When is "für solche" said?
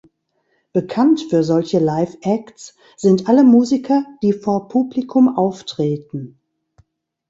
1.29-1.77